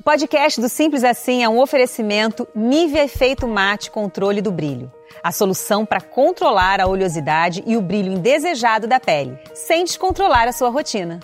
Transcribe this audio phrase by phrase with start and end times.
[0.00, 4.90] O podcast do Simples Assim é um oferecimento Nivea Efeito Mate Controle do Brilho.
[5.22, 10.52] A solução para controlar a oleosidade e o brilho indesejado da pele, sem descontrolar a
[10.52, 11.20] sua rotina.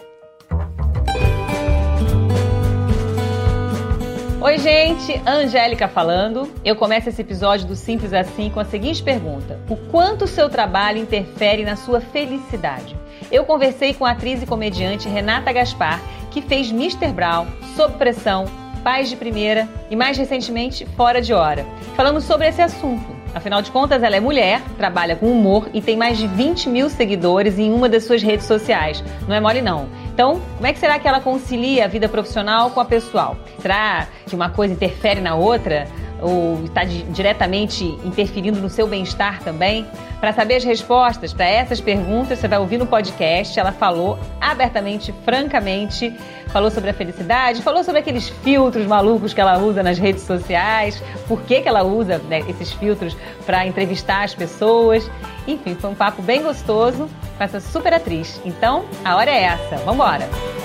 [4.42, 6.52] Oi, gente, Angélica falando.
[6.62, 10.50] Eu começo esse episódio do Simples Assim com a seguinte pergunta: O quanto o seu
[10.50, 12.94] trabalho interfere na sua felicidade?
[13.32, 15.98] Eu conversei com a atriz e comediante Renata Gaspar,
[16.30, 17.08] que fez Mr.
[17.08, 18.44] Brown, Sob Pressão,
[18.86, 21.66] Pais de Primeira e mais recentemente Fora de Hora.
[21.96, 23.04] Falamos sobre esse assunto.
[23.34, 26.88] Afinal de contas, ela é mulher, trabalha com humor e tem mais de 20 mil
[26.88, 29.02] seguidores em uma das suas redes sociais.
[29.26, 29.88] Não é mole, não.
[30.14, 33.36] Então, como é que será que ela concilia a vida profissional com a pessoal?
[33.58, 35.88] Será que uma coisa interfere na outra?
[36.20, 39.86] Ou está diretamente interferindo no seu bem-estar também?
[40.20, 43.58] Para saber as respostas para essas perguntas, você vai ouvir no podcast.
[43.58, 46.12] Ela falou abertamente, francamente,
[46.48, 51.02] falou sobre a felicidade, falou sobre aqueles filtros malucos que ela usa nas redes sociais,
[51.28, 55.10] por que, que ela usa né, esses filtros para entrevistar as pessoas.
[55.46, 58.40] Enfim, foi um papo bem gostoso com essa super atriz.
[58.44, 59.76] Então, a hora é essa.
[59.84, 60.55] Vamos embora!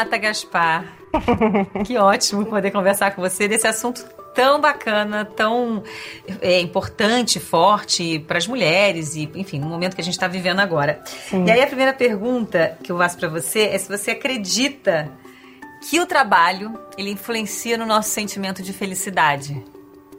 [0.00, 0.84] Renata Gaspar.
[1.84, 4.02] que ótimo poder conversar com você desse assunto
[4.34, 5.82] tão bacana, tão
[6.40, 10.60] é, importante, forte para as mulheres e, enfim, no momento que a gente está vivendo
[10.60, 11.02] agora.
[11.04, 11.44] Sim.
[11.44, 15.10] E aí a primeira pergunta que eu faço para você é se você acredita
[15.90, 19.62] que o trabalho ele influencia no nosso sentimento de felicidade.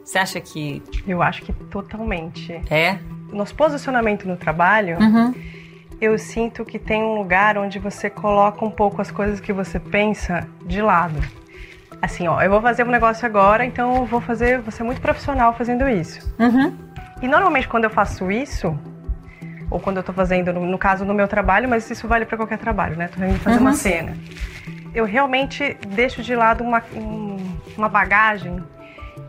[0.04, 0.82] Você acha que?
[1.06, 2.52] Eu acho que totalmente.
[2.70, 2.98] É.
[3.32, 4.98] Nosso posicionamento no trabalho.
[4.98, 5.61] Uhum
[6.02, 9.78] eu sinto que tem um lugar onde você coloca um pouco as coisas que você
[9.78, 11.14] pensa de lado.
[12.02, 15.00] Assim, ó, eu vou fazer um negócio agora, então eu vou fazer, vou ser muito
[15.00, 16.34] profissional fazendo isso.
[16.40, 16.76] Uhum.
[17.22, 18.76] E normalmente quando eu faço isso,
[19.70, 22.36] ou quando eu tô fazendo, no, no caso no meu trabalho, mas isso vale para
[22.36, 23.06] qualquer trabalho, né?
[23.06, 23.62] Tô indo fazer uhum.
[23.62, 24.16] uma cena.
[24.92, 27.36] Eu realmente deixo de lado uma, um,
[27.78, 28.60] uma bagagem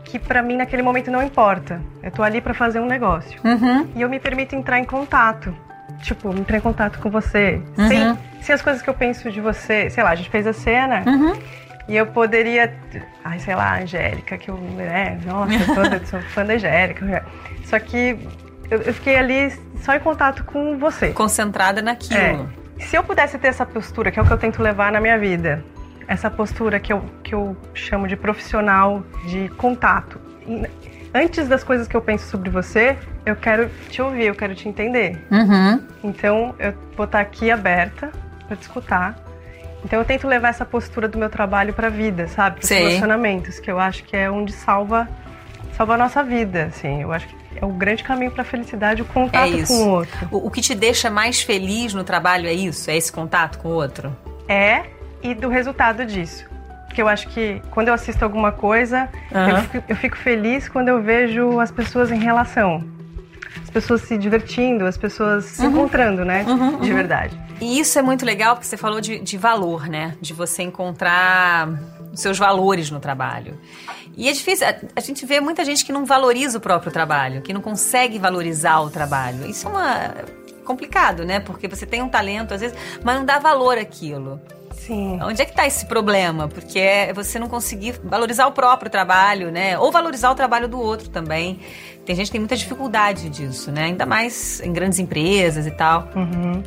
[0.04, 1.80] que para mim naquele momento não importa.
[2.02, 3.40] Eu tô ali para fazer um negócio.
[3.44, 3.86] Uhum.
[3.94, 5.54] E eu me permito entrar em contato
[6.02, 7.60] tipo, entrar em contato com você.
[7.76, 7.88] Uhum.
[7.88, 9.90] Sem, sem as coisas que eu penso de você.
[9.90, 11.02] Sei lá, a gente fez a cena.
[11.06, 11.32] Uhum.
[11.88, 12.74] E eu poderia.
[13.24, 14.56] Ai, sei lá, Angélica, que eu.
[14.56, 17.24] Né, nossa, eu sou fã da Angélica.
[17.64, 18.18] Só que
[18.70, 19.52] eu, eu, fiquei ali
[19.82, 21.08] só em contato com você.
[21.10, 22.48] Concentrada naquilo.
[22.80, 22.84] É.
[22.84, 25.18] Se eu pudesse ter essa postura, que é o que eu tento levar na minha
[25.18, 25.64] vida,
[26.08, 30.20] essa postura que eu, que eu chamo de profissional de contato
[31.14, 34.68] antes das coisas que eu penso sobre você, eu quero te ouvir, eu quero te
[34.68, 35.24] entender.
[35.30, 35.80] Uhum.
[36.02, 38.10] Então, eu vou estar aqui aberta
[38.46, 39.16] para te escutar.
[39.84, 42.56] Então, eu tento levar essa postura do meu trabalho para a vida, sabe?
[42.56, 45.08] Para os relacionamentos, que eu acho que é onde salva,
[45.76, 47.02] salva a nossa vida, assim.
[47.02, 49.88] Eu acho que é o grande caminho para a felicidade, o contato é com o
[49.90, 50.28] outro.
[50.30, 52.90] O, o que te deixa mais feliz no trabalho é isso?
[52.90, 54.16] É esse contato com o outro?
[54.48, 54.84] É,
[55.22, 56.44] e do resultado disso.
[56.94, 59.48] Porque eu acho que quando eu assisto alguma coisa, uhum.
[59.48, 62.84] eu, fico, eu, fico, feliz quando eu vejo as pessoas em relação.
[63.60, 65.72] As pessoas se divertindo, as pessoas se uhum.
[65.72, 66.44] encontrando, né?
[66.46, 66.96] Uhum, de uhum.
[66.96, 67.36] verdade.
[67.60, 70.14] E isso é muito legal porque você falou de, de valor, né?
[70.20, 71.68] De você encontrar
[72.12, 73.58] os seus valores no trabalho.
[74.16, 77.42] E é difícil, a, a, gente vê muita gente que não valoriza o próprio trabalho,
[77.42, 79.50] que não consegue valorizar o trabalho.
[79.50, 80.14] Isso é uma
[80.64, 81.40] complicado, né?
[81.40, 84.40] Porque você tem um talento às vezes, mas não dá valor àquilo.
[84.86, 85.18] Sim.
[85.22, 86.46] Onde é que está esse problema?
[86.46, 89.78] Porque é você não conseguir valorizar o próprio trabalho, né?
[89.78, 91.58] Ou valorizar o trabalho do outro também.
[92.04, 93.84] Tem gente que tem muita dificuldade disso, né?
[93.84, 96.10] Ainda mais em grandes empresas e tal.
[96.14, 96.62] Uhum.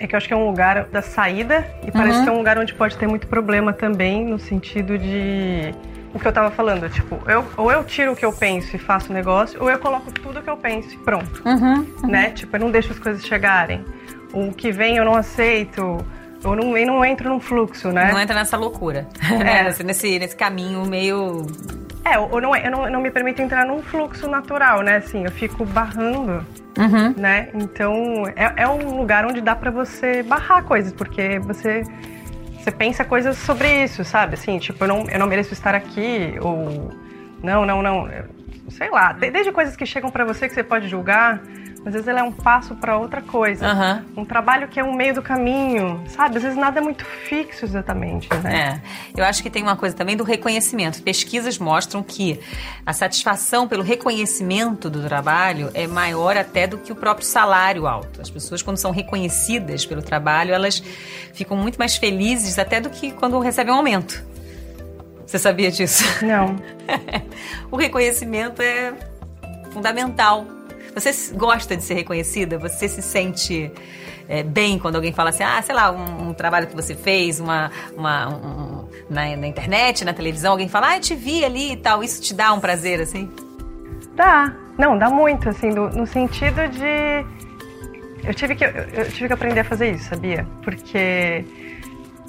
[0.00, 2.24] É que eu acho que é um lugar da saída e parece uhum.
[2.24, 5.74] que é um lugar onde pode ter muito problema também, no sentido de
[6.14, 8.78] o que eu tava falando, tipo, eu, ou eu tiro o que eu penso e
[8.78, 11.42] faço o negócio, ou eu coloco tudo o que eu penso e pronto.
[11.44, 12.08] Uhum, uhum.
[12.08, 12.30] Né?
[12.30, 13.84] Tipo, eu não deixo as coisas chegarem.
[14.32, 16.04] O que vem eu não aceito.
[16.42, 18.12] Eu não, eu não entro num fluxo, né?
[18.12, 19.06] Não entra nessa loucura.
[19.44, 19.64] É.
[19.84, 21.46] nesse, nesse caminho meio.
[22.04, 24.96] É, eu não, eu não, eu não me permito entrar num fluxo natural, né?
[24.96, 26.44] Assim, eu fico barrando,
[26.78, 27.14] uhum.
[27.16, 27.48] né?
[27.54, 31.82] Então, é, é um lugar onde dá para você barrar coisas, porque você
[32.68, 34.34] você pensa coisas sobre isso, sabe?
[34.34, 36.92] Assim, tipo, eu não, eu não mereço estar aqui, ou
[37.42, 38.08] não, não, não,
[38.68, 39.12] sei lá.
[39.12, 41.40] Desde coisas que chegam para você que você pode julgar,
[41.88, 43.66] às vezes ele é um passo para outra coisa.
[43.66, 44.22] Uhum.
[44.22, 46.36] Um trabalho que é um meio do caminho, sabe?
[46.36, 48.82] Às vezes nada é muito fixo exatamente, né?
[49.16, 49.20] É.
[49.20, 51.02] Eu acho que tem uma coisa também do reconhecimento.
[51.02, 52.38] Pesquisas mostram que
[52.84, 58.20] a satisfação pelo reconhecimento do trabalho é maior até do que o próprio salário alto.
[58.20, 60.82] As pessoas, quando são reconhecidas pelo trabalho, elas
[61.32, 64.22] ficam muito mais felizes até do que quando recebem um aumento.
[65.26, 66.04] Você sabia disso?
[66.22, 66.54] Não.
[67.72, 68.92] o reconhecimento é
[69.70, 70.57] fundamental
[71.00, 72.58] Você gosta de ser reconhecida?
[72.58, 73.70] Você se sente
[74.28, 77.40] é, bem quando alguém fala assim, ah, sei lá, um, um trabalho que você fez,
[77.40, 81.72] uma, uma um, na, na, internet, na televisão, alguém fala, ah, eu te vi ali
[81.72, 82.02] e tal.
[82.02, 83.30] Isso te dá um prazer, assim?
[84.14, 84.52] Dá.
[84.76, 87.24] Não, dá muito, assim, do, no sentido de.
[88.24, 90.46] Eu tive, que, eu, eu tive que aprender a fazer isso, sabia?
[90.62, 91.44] Porque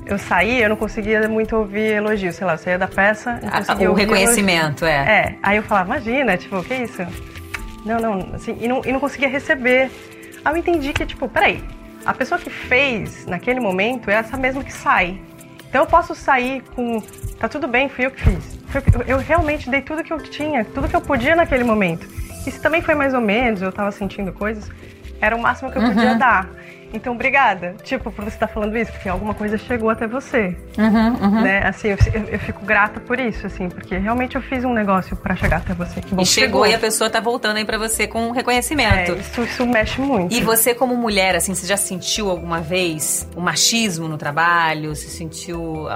[0.05, 3.49] eu saí, eu não conseguia muito ouvir elogios, sei lá, eu saía da peça, não
[3.51, 4.87] conseguia O reconhecimento, elogio.
[4.87, 5.19] é.
[5.19, 7.05] É, aí eu falava, imagina, tipo, o que é isso?
[7.85, 9.89] Não, não, assim, e não, e não conseguia receber.
[10.43, 11.63] Aí eu entendi que, tipo, peraí,
[12.05, 15.19] a pessoa que fez naquele momento é essa mesma que sai.
[15.67, 17.01] Então eu posso sair com,
[17.39, 18.59] tá tudo bem, fui eu que fiz.
[19.07, 22.07] Eu realmente dei tudo que eu tinha, tudo que eu podia naquele momento.
[22.45, 24.69] E se também foi mais ou menos, eu tava sentindo coisas,
[25.21, 26.17] era o máximo que eu podia uhum.
[26.17, 26.49] dar.
[26.93, 27.75] Então, obrigada.
[27.83, 30.57] Tipo, por você estar tá falando isso, porque alguma coisa chegou até você.
[30.77, 31.41] Uhum, uhum.
[31.41, 31.65] Né?
[31.65, 31.97] Assim, eu,
[32.31, 35.73] eu, fico grata por isso, assim, porque realmente eu fiz um negócio para chegar até
[35.73, 36.01] você.
[36.01, 39.11] Que bom e chegou, chegou, e a pessoa tá voltando aí para você com reconhecimento.
[39.11, 40.33] É, isso, isso mexe muito.
[40.33, 44.95] E você, como mulher, assim, você já sentiu alguma vez o machismo no trabalho?
[44.95, 45.87] Se sentiu,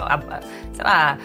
[0.74, 1.18] sei lá,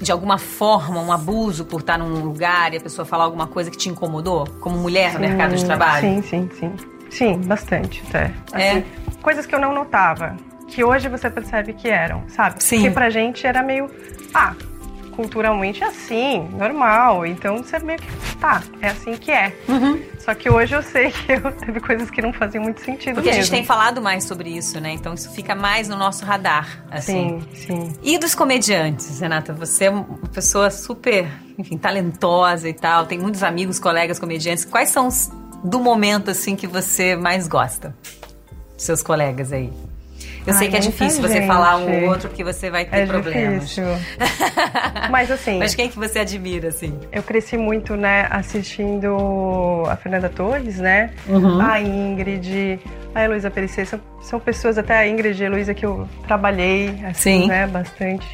[0.00, 3.70] de alguma forma, um abuso por estar num lugar e a pessoa falar alguma coisa
[3.70, 4.46] que te incomodou?
[4.60, 6.00] Como mulher sim, no mercado de trabalho?
[6.00, 6.93] Sim, sim, sim.
[7.14, 8.32] Sim, bastante até.
[8.52, 8.70] É?
[8.70, 8.84] Assim, é.
[9.22, 10.36] Coisas que eu não notava,
[10.68, 12.62] que hoje você percebe que eram, sabe?
[12.62, 12.76] Sim.
[12.76, 13.88] Porque pra gente era meio,
[14.34, 14.54] ah,
[15.12, 17.24] culturalmente é assim, normal.
[17.24, 19.56] Então você meio que, tá, é assim que é.
[19.68, 20.02] Uhum.
[20.18, 23.28] Só que hoje eu sei que eu, teve coisas que não faziam muito sentido Porque
[23.28, 23.40] mesmo.
[23.40, 24.90] a gente tem falado mais sobre isso, né?
[24.90, 27.40] Então isso fica mais no nosso radar, assim.
[27.54, 27.92] Sim, sim.
[28.02, 29.52] E dos comediantes, Renata?
[29.52, 34.64] Você é uma pessoa super, enfim, talentosa e tal, tem muitos amigos, colegas comediantes.
[34.64, 35.30] Quais são os
[35.64, 37.96] do momento assim que você mais gosta?
[38.76, 39.72] Seus colegas aí.
[40.46, 41.40] Eu Ai, sei que é difícil gente.
[41.40, 43.62] você falar um ou outro porque você vai ter é problemas.
[43.62, 43.84] Difícil.
[45.10, 45.58] Mas assim.
[45.58, 46.98] Mas quem que você admira, assim?
[47.10, 51.12] Eu cresci muito, né, assistindo a Fernanda Torres, né?
[51.26, 51.60] Uhum.
[51.60, 52.78] A Ingrid,
[53.14, 53.86] a Heloísa Perissé.
[53.86, 57.48] São, são pessoas, até a Ingrid e a Heloísa, que eu trabalhei, assim, Sim.
[57.48, 58.26] né, bastante.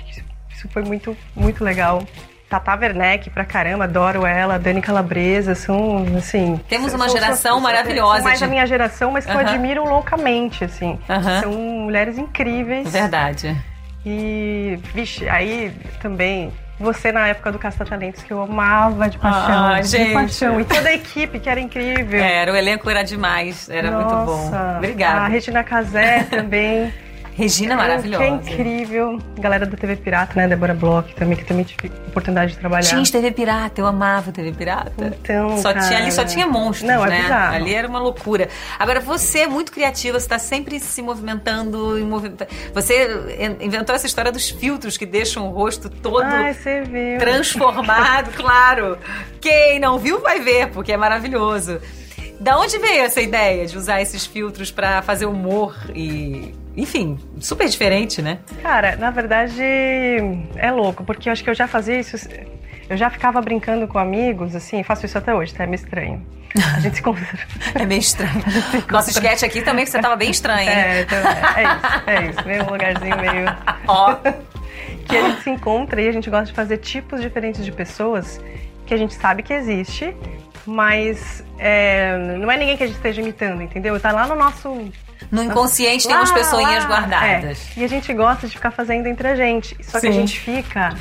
[0.52, 2.02] Isso foi muito, muito legal.
[2.50, 6.60] Tata Werneck pra caramba, adoro ela, Dani Calabresa, são, assim...
[6.68, 8.16] Temos uma geração maravilhosa.
[8.16, 8.44] São mais de...
[8.44, 9.42] a minha geração, mas que uh -huh.
[9.42, 10.98] eu admiro loucamente, assim.
[11.08, 11.40] Uh -huh.
[11.42, 12.90] São mulheres incríveis.
[12.90, 13.56] Verdade.
[14.04, 19.66] E, vixe, aí também você na época do Casta Talentos, que eu amava de paixão.
[19.66, 20.08] Ah, gente.
[20.08, 20.60] De paixão.
[20.60, 22.20] E toda a equipe, que era incrível.
[22.20, 24.06] Era, o elenco era demais, era Nossa.
[24.06, 24.76] muito bom.
[24.78, 25.20] Obrigada.
[25.20, 26.92] A Regina Casé também.
[27.40, 28.22] Regina maravilhosa.
[28.22, 29.18] Que é incrível.
[29.38, 30.46] Galera da TV Pirata, né?
[30.46, 32.86] Débora Bloch também, que também tive oportunidade de trabalhar.
[32.86, 35.16] Tinha TV Pirata, eu amava TV Pirata.
[35.22, 35.86] Então, só cara...
[35.86, 37.22] tinha ali só tinha monstros, Não, é né?
[37.22, 37.54] Bizarro.
[37.54, 38.50] Ali era uma loucura.
[38.78, 41.96] Agora você é muito criativa, você está sempre se movimentando,
[42.74, 43.08] Você
[43.58, 46.54] inventou essa história dos filtros que deixam o rosto todo Ai,
[47.18, 48.98] transformado, claro.
[49.40, 51.80] Quem não viu vai ver, porque é maravilhoso.
[52.38, 57.68] Da onde veio essa ideia de usar esses filtros para fazer humor e enfim, super
[57.68, 58.38] diferente, né?
[58.62, 59.62] Cara, na verdade
[60.56, 62.16] é louco, porque eu acho que eu já fazia isso.
[62.88, 65.64] Eu já ficava brincando com amigos, assim, faço isso até hoje, tá?
[65.64, 66.26] É meio estranho.
[66.74, 67.24] A gente se encontra.
[67.74, 68.42] é meio estranho.
[68.90, 70.76] Nosso sketch aqui também que você tava bem estranho, hein?
[70.76, 72.46] É, então, é, é isso, é isso.
[72.46, 73.56] Meio um lugarzinho meio.
[73.86, 74.16] Ó.
[75.06, 78.40] que a gente se encontra e a gente gosta de fazer tipos diferentes de pessoas
[78.86, 80.14] que a gente sabe que existe,
[80.66, 83.98] mas é, não é ninguém que a gente esteja imitando, entendeu?
[84.00, 84.90] Tá lá no nosso
[85.30, 87.68] no inconsciente tem umas pessoinhas guardadas.
[87.76, 87.80] É.
[87.80, 89.76] E a gente gosta de ficar fazendo entre a gente.
[89.82, 90.06] Só Sim.
[90.06, 90.94] que a gente fica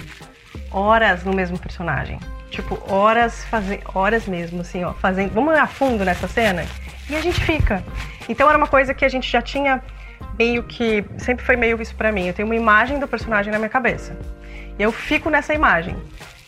[0.71, 2.19] horas no mesmo personagem.
[2.49, 3.81] Tipo, horas fazendo.
[3.93, 5.33] Horas mesmo, assim, ó, fazendo.
[5.33, 6.65] Vamos a fundo nessa cena?
[7.09, 7.83] E a gente fica.
[8.27, 9.81] Então era uma coisa que a gente já tinha
[10.37, 11.03] meio que.
[11.17, 12.27] Sempre foi meio isso pra mim.
[12.27, 14.17] Eu tenho uma imagem do personagem na minha cabeça.
[14.77, 15.95] E eu fico nessa imagem.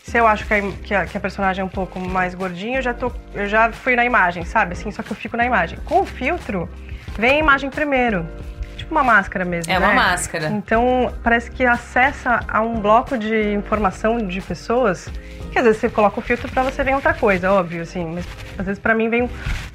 [0.02, 2.78] Se eu acho que a, que a, que a personagem é um pouco mais gordinha,
[2.78, 4.72] eu já, tô, eu já fui na imagem, sabe?
[4.72, 5.78] Assim, só que eu fico na imagem.
[5.84, 6.68] Com o filtro,
[7.18, 8.26] vem a imagem primeiro.
[8.76, 9.70] Tipo uma máscara mesmo.
[9.70, 9.86] É né?
[9.86, 10.48] uma máscara.
[10.48, 15.08] Então, parece que acessa a um bloco de informação de pessoas
[15.52, 18.04] que às vezes você coloca o filtro para você ver outra coisa, óbvio, assim.
[18.06, 18.26] Mas
[18.58, 19.28] às vezes para mim vem um.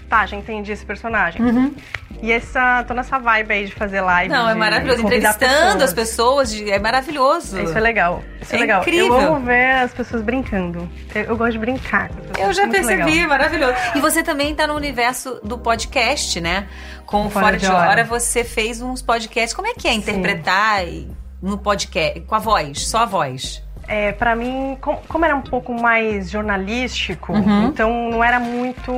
[0.10, 1.42] Tá, já entendi esse personagem.
[1.42, 1.76] Uhum.
[2.22, 4.34] E essa, tô nessa vibe aí de fazer live.
[4.34, 5.02] Não, é maravilhoso.
[5.02, 5.84] Entrevistando pessoas.
[5.84, 7.60] as pessoas, de, é maravilhoso.
[7.60, 8.24] Isso é legal.
[8.42, 8.82] Isso é, é legal.
[8.82, 9.22] incrível.
[9.22, 10.90] Eu amo ver as pessoas brincando.
[11.14, 12.10] Eu, eu gosto de brincar.
[12.40, 13.30] Eu já percebi, legal.
[13.30, 13.76] maravilhoso.
[13.96, 16.68] E você também tá no universo do podcast, né?
[17.06, 17.90] Com o Fora, Fora de, hora.
[17.90, 18.04] hora.
[18.06, 19.54] você fez uns podcasts.
[19.54, 21.16] Como é que é interpretar Sim.
[21.42, 23.67] no podcast, com a voz, só a voz?
[23.88, 27.68] É, para mim, como, era um pouco mais jornalístico, uhum.
[27.68, 28.92] então não era muito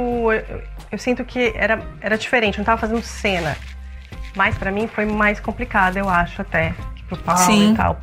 [0.91, 3.55] eu sinto que era, era diferente, não tava fazendo cena.
[4.35, 6.73] Mas para mim foi mais complicado, eu acho, até.
[7.07, 7.73] Pro Paulo Sim.
[7.73, 7.99] e tal.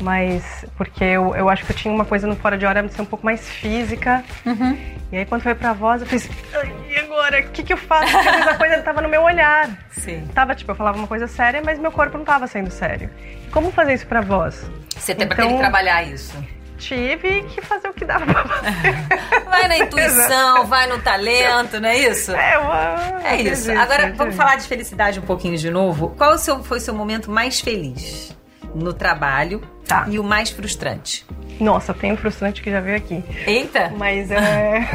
[0.00, 2.92] Mas porque eu, eu acho que eu tinha uma coisa no fora de hora de
[2.92, 4.24] ser um pouco mais física.
[4.46, 4.76] Uhum.
[5.12, 7.40] E aí quando foi pra voz, eu fiz, "Ai, e agora?
[7.40, 8.12] O que, que eu faço?
[8.12, 9.68] Porque a coisa tava no meu olhar.
[9.90, 10.26] Sim.
[10.34, 13.10] Tava, tipo, eu falava uma coisa séria, mas meu corpo não tava sendo sério.
[13.50, 14.70] Como fazer isso pra voz?
[15.00, 16.32] Você tem Então- pra ter que trabalhar isso.
[16.78, 18.72] Tive que fazer o que dava pra fazer.
[19.50, 22.32] Vai na intuição, vai no talento, não é isso?
[22.34, 23.20] É, uma...
[23.28, 23.70] É isso.
[23.72, 26.14] Agora vamos falar de felicidade um pouquinho de novo.
[26.16, 28.34] Qual foi o seu momento mais feliz
[28.74, 30.06] no trabalho Tá.
[30.08, 31.26] e o mais frustrante?
[31.60, 33.22] Nossa, tem um frustrante que já veio aqui.
[33.46, 33.92] Eita!
[33.98, 34.88] Mas é.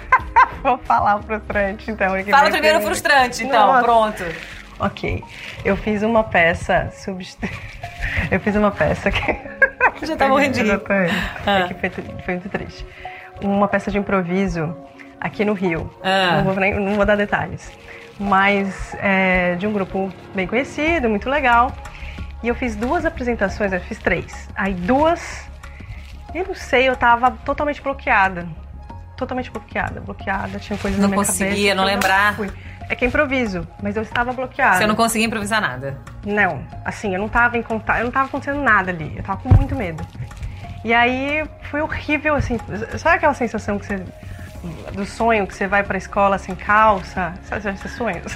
[0.62, 2.08] Vou falar o frustrante, então.
[2.30, 3.66] Fala primeiro o frustrante, então.
[3.66, 3.82] Nossa.
[3.82, 4.24] Pronto.
[4.78, 5.22] Ok.
[5.64, 6.90] Eu fiz uma peça.
[6.94, 7.38] Subst...
[8.30, 9.20] Eu fiz uma peça que.
[10.06, 10.80] Já tá morrendo de rir.
[11.46, 11.58] Ah.
[11.60, 12.86] É que foi, foi muito triste.
[13.40, 14.76] Uma peça de improviso
[15.20, 15.90] aqui no Rio.
[16.02, 16.36] Ah.
[16.36, 17.70] Não, vou nem- não vou dar detalhes.
[18.18, 21.72] Mas é, de um grupo bem conhecido, muito legal.
[22.42, 24.48] E eu fiz duas apresentações, eu fiz três.
[24.54, 25.46] Aí duas,
[26.34, 28.46] eu não sei, eu tava totalmente bloqueada.
[29.16, 31.74] Totalmente bloqueada, bloqueada, tinha coisas Não na minha conseguia, cabeça.
[31.74, 32.34] não eu lembrar.
[32.36, 32.50] fui.
[32.88, 34.78] É que é improviso, mas eu estava bloqueada.
[34.78, 35.98] Você não conseguia improvisar nada.
[36.24, 39.40] Não, assim, eu não tava em contato, eu não tava acontecendo nada ali, eu tava
[39.40, 40.06] com muito medo.
[40.84, 42.58] E aí foi horrível, assim,
[42.98, 43.96] sabe aquela sensação que você.
[44.92, 47.34] do sonho que você vai pra escola sem calça?
[47.48, 48.32] Sabe esses sonhos?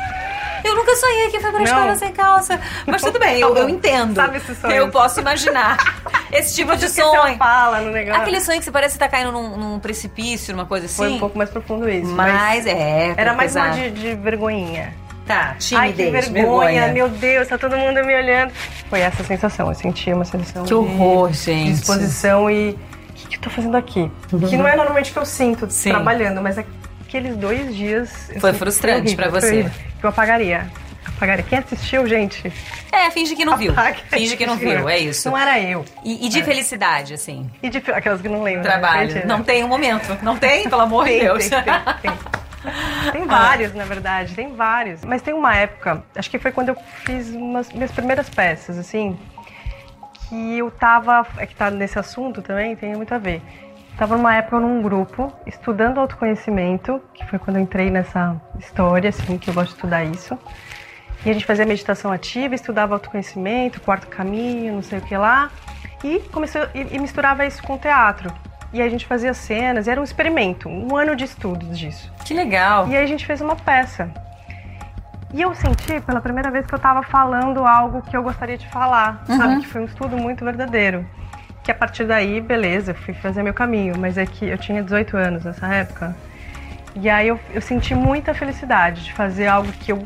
[0.65, 1.65] Eu nunca sonhei que foi pra Não.
[1.67, 2.61] escola sem calça.
[2.87, 4.15] Mas tudo bem, eu, eu entendo.
[4.17, 4.77] Sabe esses sonhos?
[4.77, 5.79] Eu posso imaginar.
[6.33, 7.37] Esse tipo de Que sonho.
[7.37, 8.21] fala no negócio.
[8.21, 10.97] Aquele sonho que você parece que tá caindo num, num precipício, numa coisa assim.
[10.97, 12.11] Foi um pouco mais profundo isso.
[12.13, 13.15] Mas é.
[13.17, 14.93] Era mais uma de, de vergonhinha.
[15.27, 18.53] Tá, Ai, que timidez, vergonha, meu Deus, tá todo mundo me olhando.
[18.89, 21.71] Foi essa sensação, eu senti uma sensação Que de- horror, de gente.
[21.75, 24.11] disposição e o que, que eu tô fazendo aqui?
[24.49, 25.91] Que não é normalmente o que eu sinto Sim.
[25.91, 26.59] trabalhando, mas
[27.07, 28.11] aqueles dois dias.
[28.41, 29.47] Foi frustrante foi você.
[29.53, 29.71] horrível.
[30.03, 30.67] Eu apagaria.
[31.07, 31.45] Apagaria.
[31.45, 32.53] Quem assistiu, gente?
[32.93, 33.75] É, finge que não viu.
[34.09, 35.29] Finge que não viu, é isso.
[35.31, 35.85] Não era eu.
[36.05, 38.63] E, e de felicidade, assim, E de aquelas que não lembram.
[38.63, 39.11] trabalho.
[39.11, 40.19] Gente, Não tem um momento.
[40.23, 41.49] Não tem, pelo amor de Deus.
[41.49, 42.13] tem, tem, tem.
[43.13, 45.03] Tem vários, na verdade, tem vários.
[45.05, 49.19] Mas tem uma época, acho que foi quando eu fiz umas minhas primeiras peças, assim,
[50.29, 51.27] que eu tava.
[51.39, 53.41] É que tá nesse assunto também, tem muito a ver.
[53.97, 59.37] Tava numa época num grupo, estudando autoconhecimento, que foi quando eu entrei nessa história, assim,
[59.37, 60.39] que eu gosto de estudar isso.
[61.25, 65.51] E a gente fazia meditação ativa, estudava autoconhecimento, quarto caminho, não sei o que lá.
[66.03, 68.33] E começou e, e misturava isso com teatro.
[68.73, 72.11] E a gente fazia cenas, era um experimento, um ano de estudos disso.
[72.25, 72.89] Que legal.
[72.89, 74.11] E aí a gente fez uma peça.
[75.33, 78.67] E eu senti pela primeira vez que eu tava falando algo que eu gostaria de
[78.69, 79.61] falar, sabe?
[79.61, 81.07] Que foi um estudo muito verdadeiro.
[81.63, 84.83] Que a partir daí, beleza, eu fui fazer meu caminho, mas é que eu tinha
[84.83, 86.17] 18 anos nessa época.
[86.97, 90.05] E aí eu, eu senti muita felicidade de fazer algo que eu,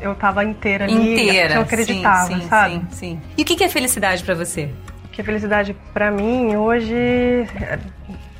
[0.00, 1.54] eu tava inteira ali, Inteira.
[1.54, 2.74] eu acreditava, sim, sim, sabe?
[2.74, 3.20] Sim, sim.
[3.36, 4.70] E o que é felicidade pra você?
[5.12, 7.78] Que a felicidade pra mim hoje, é,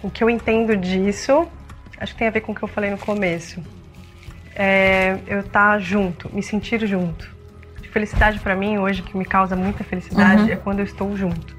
[0.02, 1.46] o que eu entendo disso,
[1.98, 3.62] acho que tem a ver com o que eu falei no começo.
[4.54, 7.30] É eu estar junto, me sentir junto.
[7.92, 11.56] Felicidade pra mim hoje, que me causa muita felicidade, é quando eu estou junto.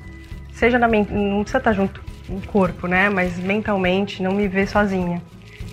[0.53, 3.09] Seja na mente, não precisa estar junto no corpo, né?
[3.09, 5.21] Mas mentalmente, não me ver sozinha.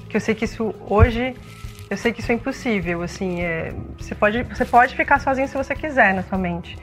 [0.09, 1.35] Que eu sei que isso hoje,
[1.91, 3.03] eu sei que isso é impossível.
[3.03, 6.77] Assim, é, você pode, você pode ficar sozinho se você quiser na sua mente.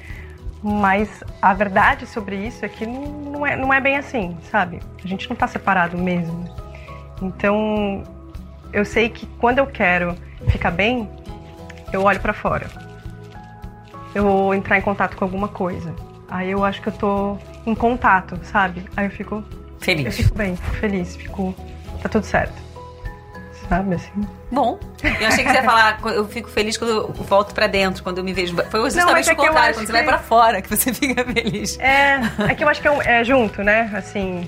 [0.63, 4.79] Mas a verdade sobre isso é que não, é, não é bem assim, sabe?
[5.03, 6.43] A gente não tá separado mesmo.
[7.21, 8.03] Então,
[8.73, 10.15] eu sei que quando eu quero
[10.47, 11.09] ficar bem,
[11.93, 12.67] eu olho pra fora.
[14.13, 15.93] Eu vou entrar em contato com alguma coisa.
[16.29, 18.83] Aí eu acho que eu tô em contato, sabe?
[18.97, 19.43] Aí eu fico, eu
[19.79, 20.17] Feliz.
[20.17, 21.53] fico bem, fico feliz, fico.
[22.01, 22.64] tá tudo certo.
[23.67, 24.11] Sabe assim?
[24.51, 28.03] Bom, eu achei que você ia falar, eu fico feliz quando eu volto pra dentro,
[28.03, 28.55] quando eu me vejo.
[28.69, 31.79] Foi justamente é o contrário, quando você que- vai pra fora, que você fica feliz.
[31.79, 32.19] É,
[32.49, 33.91] é que eu acho que é, um- é junto, né?
[33.95, 34.47] Assim,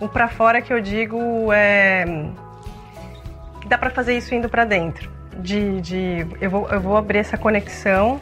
[0.00, 1.18] o pra fora que eu digo
[1.52, 2.04] é
[3.60, 5.10] que dá pra fazer isso indo pra dentro.
[5.38, 8.18] De, de eu, vou, eu vou abrir essa conexão,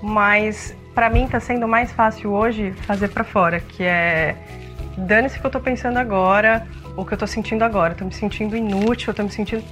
[0.00, 4.36] mas pra mim tá sendo mais fácil hoje fazer pra fora, que é
[4.96, 6.66] dane-se o que eu tô pensando agora,
[6.96, 7.92] o que eu tô sentindo agora.
[7.92, 9.62] Eu tô me sentindo inútil, eu tô me sentindo.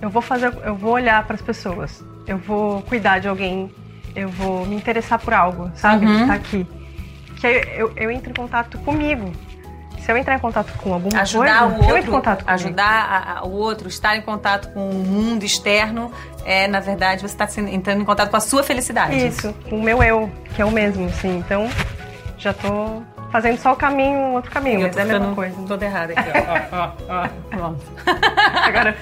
[0.00, 3.70] Eu vou fazer, eu vou olhar pras pessoas, eu vou cuidar de alguém,
[4.14, 6.04] eu vou me interessar por algo, sabe?
[6.06, 6.18] Uhum.
[6.20, 6.66] Que tá aqui.
[7.36, 9.30] Que aí eu, eu entro em contato comigo.
[10.00, 12.44] Se eu entrar em contato com alguma Ajudar coisa, o eu entro em outro, contato
[12.44, 12.52] comigo.
[12.54, 16.12] ajudar a- a- o outro, estar em contato com o mundo externo,
[16.44, 19.16] é, na verdade, você está entrando em contato com a sua felicidade.
[19.26, 21.38] Isso, o meu eu, que é o mesmo, assim.
[21.38, 21.68] Então,
[22.38, 23.02] já tô
[23.36, 25.54] fazendo só o caminho, outro caminho, mas é a mesma coisa.
[25.68, 26.76] Toda errada aqui, ó.
[27.12, 27.84] ó, ó, Pronto.
[28.66, 28.96] Agora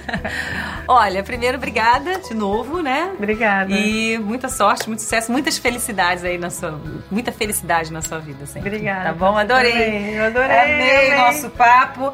[0.88, 3.12] Olha, primeiro, obrigada de novo, né?
[3.16, 3.70] Obrigada.
[3.70, 6.80] E muita sorte, muito sucesso, muitas felicidades aí na sua.
[7.10, 8.70] Muita felicidade na sua vida, sempre.
[8.70, 9.04] Obrigada.
[9.04, 9.36] Tá bom?
[9.36, 9.72] Adorei.
[9.72, 10.14] Também.
[10.14, 10.58] Eu adorei.
[10.58, 11.18] Amei amei.
[11.18, 12.12] nosso papo.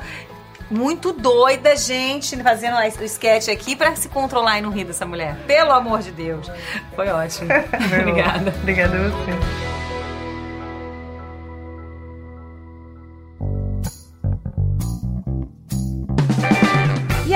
[0.68, 5.36] Muito doida, gente, fazendo o sketch aqui pra se controlar e não rir dessa mulher.
[5.46, 6.50] Pelo amor de Deus.
[6.96, 7.48] Foi ótimo.
[8.02, 8.52] Obrigada.
[8.60, 9.65] Obrigada a você.